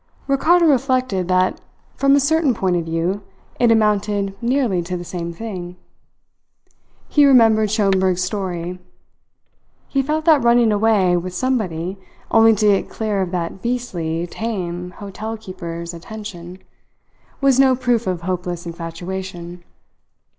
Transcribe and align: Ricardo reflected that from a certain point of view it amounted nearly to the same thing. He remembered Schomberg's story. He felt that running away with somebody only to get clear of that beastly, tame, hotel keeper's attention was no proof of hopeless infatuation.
Ricardo 0.25 0.65
reflected 0.65 1.27
that 1.27 1.61
from 1.93 2.15
a 2.15 2.19
certain 2.19 2.55
point 2.55 2.75
of 2.75 2.85
view 2.85 3.21
it 3.59 3.69
amounted 3.71 4.35
nearly 4.41 4.81
to 4.81 4.97
the 4.97 5.03
same 5.03 5.31
thing. 5.31 5.75
He 7.07 7.23
remembered 7.23 7.69
Schomberg's 7.69 8.23
story. 8.23 8.79
He 9.87 10.01
felt 10.01 10.25
that 10.25 10.41
running 10.41 10.71
away 10.71 11.15
with 11.17 11.35
somebody 11.35 11.99
only 12.31 12.55
to 12.55 12.65
get 12.81 12.89
clear 12.89 13.21
of 13.21 13.29
that 13.29 13.61
beastly, 13.61 14.25
tame, 14.25 14.89
hotel 14.89 15.37
keeper's 15.37 15.93
attention 15.93 16.57
was 17.39 17.59
no 17.59 17.75
proof 17.75 18.07
of 18.07 18.23
hopeless 18.23 18.65
infatuation. 18.65 19.63